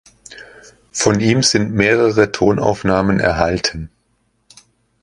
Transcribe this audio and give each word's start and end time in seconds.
Von 0.91 1.19
ihm 1.19 1.43
sind 1.43 1.75
mehrere 1.75 2.31
Tonaufnahmen 2.31 3.19
erhalten. 3.19 3.91